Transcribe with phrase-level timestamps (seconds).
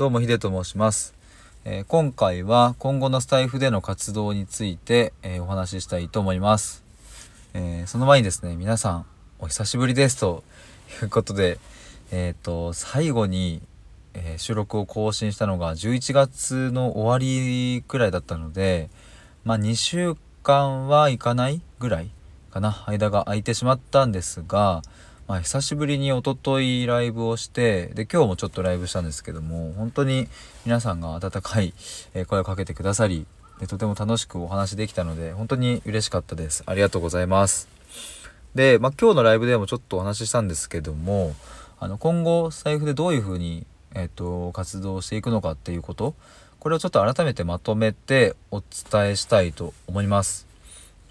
[0.00, 1.12] どうもヒデと申します、
[1.66, 6.82] えー、今回は今後のスタイフでの活動について、えー、お話ししたいと思います、
[7.52, 9.06] えー、その前にですね皆さん
[9.40, 10.42] お久しぶりですと
[11.02, 11.58] いうことで
[12.12, 13.60] えっ、と最後に、
[14.14, 18.88] え収録を更新したのが11月の終わりくらいだったので
[19.44, 22.10] まあ2週間はいかないぐらい
[22.50, 22.84] かな。
[22.86, 24.80] 間が空いてしまったんですが
[25.30, 30.26] まあ、久しぶりにおとといライブをしてで今日もちょっとライブしたんですけども本当に
[30.66, 31.72] 皆さんが温かい
[32.26, 33.28] 声をかけてくださり
[33.60, 36.64] でとても楽しくお話できたので本当に嬉しかったです。
[36.66, 37.68] ありがとうございます。
[38.56, 41.36] で、まあ、今日のライブでもちょっとお話ししたんですけども
[41.78, 46.16] あの今後財布でどういう風にえっ、と活動していくのかっていうこと
[46.58, 50.49] これをちょっと改めてまとめてお伝えしたいと思います。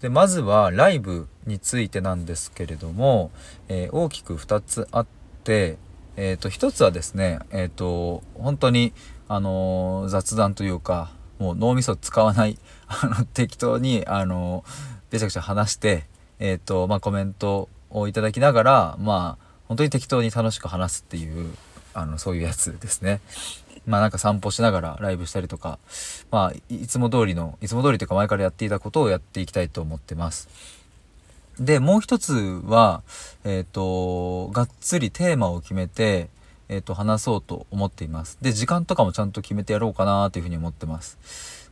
[0.00, 3.30] でまずはライブについてなんですけれども、
[3.68, 5.06] えー、大きく2つあっ
[5.44, 5.78] て、
[6.16, 8.92] えー、と1つはですね、えー、と本当に、
[9.28, 14.64] あのー、雑談というかもう脳みそ使わない あの適当に、あの
[15.10, 16.06] べちゃくちゃ話して、
[16.38, 21.54] えーとまあ、コメントをいただきながらまあ本当に適当に楽しく話すっていう
[21.96, 23.20] あのそういうやつですね。
[23.86, 25.78] まあなんか散歩しながらライブしたりとか、
[26.30, 30.48] まあいつも通りの、いつも通りというか前からやっていたことをやっていきたいと思ってます。
[31.58, 32.34] で、もう一つ
[32.66, 33.02] は、
[33.44, 36.28] えっ、ー、と、がっつりテーマを決めて、
[36.68, 38.36] えっ、ー、と、話そうと思っています。
[38.42, 41.16] で、時間とかもちゃんと決めてやろうかなというふうに思ってます。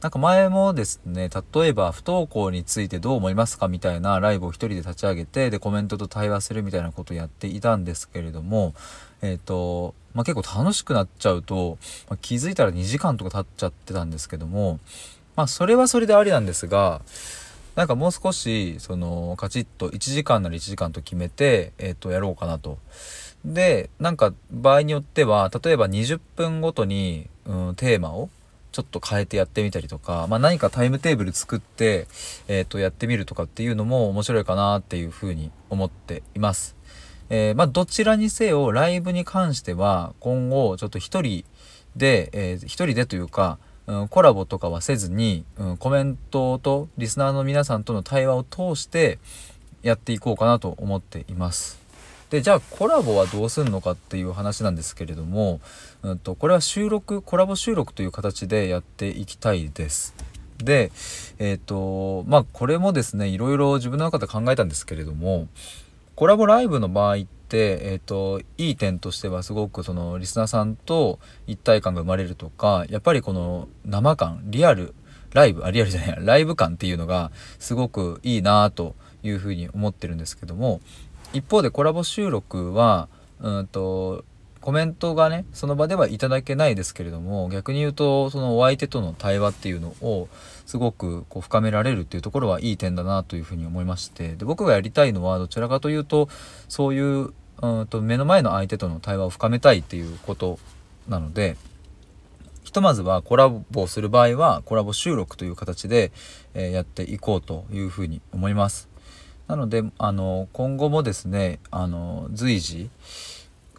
[0.00, 8.74] なんか前もですね、例えば不登校についてどう思いますかみたいなライブを一人で立ち上げて、で、コメントと対話するみたいなことをやっていたんですけれども、
[9.20, 14.78] えっ、ー、と、まあ、結構楽しくなっちゃうと、まあ、気づいたら2時間とか経っちゃってたんですけども、
[15.36, 17.02] まあ、それはそれでありなんですが、
[17.74, 22.78] なんかもう少し、その、カチッと1時間なら1時間と決めて、えっ、ー、と、やろうかなと。
[23.44, 28.30] で、なんか場合によっては、例えば20分ごとに、うん、テーマを
[28.70, 32.06] ちょっと変えてやってみたりとか、まあ、何かタイムテーブル作って、
[32.46, 36.76] えっ、ー、と、やってみるとかっていうのも面白いかなっていうふうに思っています。
[37.30, 41.44] えー、まあ、どちらにせよ、ライブに関しては、今後、ちょっと一人
[41.96, 49.18] で、えー、一人でというか、うん、コラボとかはせずに、うん、コメントとリスナーの皆さんとの対話を通して
[49.82, 51.78] やっていこうかなと思っています。
[52.30, 55.60] で、じゃあコラボはどうするのかっていう話なんですけれども、
[56.02, 60.14] うんと、これは収録、コラボ収録という形でやっていきたいです。
[60.58, 60.90] で、
[61.38, 65.48] えっ、ー、と、まあこれもですね、いろいろ自分の中で考えたんですけれども、
[66.16, 74.94] コラボライブの場合って、えっ、ー、と、いい点としてはすごくそのリスナーさんと一体感が生まれるとか、やっぱりこの生感、リアル、
[75.32, 78.94] ライブ、あ、リアルじゃない、ライブ感っていうのがすごくいいなと
[79.24, 80.80] いうふうに思ってるんですけども、
[81.32, 83.08] 一方でコラボ収録は、
[83.40, 84.24] うんと、
[84.64, 90.26] コメントがね、その場ではいただけないですけれども、逆に言うと、そのお相手との対話っていうのを、
[90.64, 96.30] すごくこう深められるっていうところはいい点だなというふうに思いまして、で、僕がやりたいのは、どちらかというと、
[96.70, 100.58] そういう、うんと、目の前の相手との対話を深めたいっていうこと
[101.08, 101.58] なので、
[102.62, 106.10] ひとまずはコラボする場合は、コラボ収録という形で、
[106.54, 108.88] え、やっていこうというふうに思います。
[109.46, 112.88] なので、あの、今後もですね、あの、随時、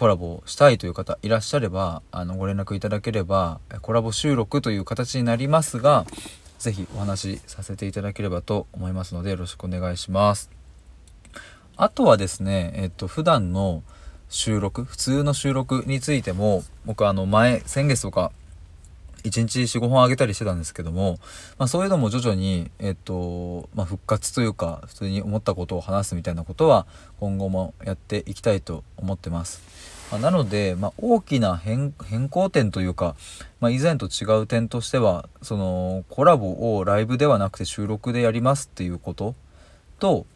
[0.00, 6.06] コラボしたいという方いらっしゃればあのご連絡いただければコラボ収録という形になりますが
[6.58, 10.50] 是非お話しさせていただければと思いますのでよろしくお願いします。
[11.76, 13.82] あとはですね、えっと普段の
[14.30, 18.32] 収録普通の収録についても僕あの前先月とか
[19.24, 21.18] 1日45本あげたりしてたんですけども、
[21.58, 26.86] まあ、そういうのも徐々に、えっとまあ、復活というか普通に思ったことを話すみたいなことは
[27.18, 29.62] 今後もやっていきたいと思ってます。
[30.10, 31.92] まあ、なので、ま、大きな変
[32.28, 33.14] 更点というか、
[33.60, 39.34] まあ、以前と違う点としてはそのコラボをライブではなくて収録でやりますっていうこと
[40.00, 40.26] と、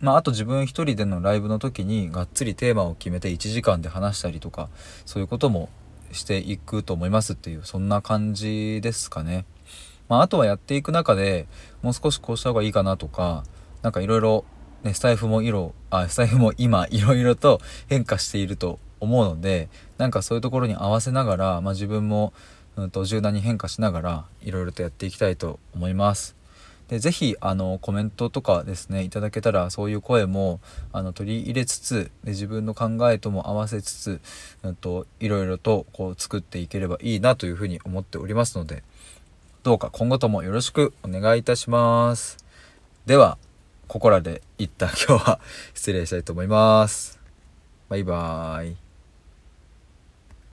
[0.00, 4.68] まあ、あと自分一人でのライブの時にがっつりテーマを決めて1時間で話したりとか
[5.06, 5.68] そういうことも
[6.12, 9.44] していくと思いますっていうそんな感じですかね。
[10.08, 11.46] まあ、あとはやっていく中で
[11.82, 13.44] もう少しこうした方がいいかなとか
[13.82, 14.44] 何かいろいろ
[14.82, 19.68] ねスタイフも色あスタイフも今 いろいろと変化していると思うので
[19.98, 22.32] なんかそういうところに合わせながら、まあ、自分も、
[22.76, 26.39] うんと、柔軟に変化しながらいろいろとやっていきたいと思います。
[26.90, 30.58] でぜひあのコメントとかですねいただけたらそういう声も
[30.92, 34.20] あの取り入れつつで自分の考えとも合わせつつ、
[34.64, 38.82] うんと、いろいろとこう作っていければいいなというふうに思っておりますので
[39.62, 42.38] どうか今後ともよろしくお願いいたします。
[43.06, 43.38] では
[43.86, 45.40] ここらで一旦今日は
[45.74, 47.20] 失礼したいと思います。
[47.88, 48.89] バイバーイ。